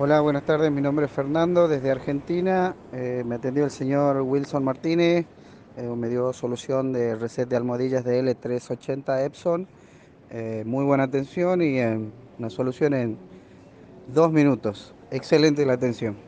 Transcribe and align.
Hola, 0.00 0.20
buenas 0.20 0.44
tardes. 0.44 0.70
Mi 0.70 0.80
nombre 0.80 1.06
es 1.06 1.10
Fernando, 1.10 1.66
desde 1.66 1.90
Argentina. 1.90 2.76
Eh, 2.92 3.24
me 3.26 3.34
atendió 3.34 3.64
el 3.64 3.72
señor 3.72 4.20
Wilson 4.20 4.62
Martínez. 4.62 5.26
Eh, 5.76 5.88
me 5.88 6.08
dio 6.08 6.32
solución 6.32 6.92
de 6.92 7.16
reset 7.16 7.48
de 7.48 7.56
almohadillas 7.56 8.04
de 8.04 8.22
L380 8.22 9.24
Epson. 9.24 9.66
Eh, 10.30 10.62
muy 10.64 10.84
buena 10.84 11.02
atención 11.02 11.62
y 11.62 11.80
una 12.38 12.48
solución 12.48 12.94
en 12.94 13.18
dos 14.14 14.30
minutos. 14.30 14.94
Excelente 15.10 15.66
la 15.66 15.72
atención. 15.72 16.27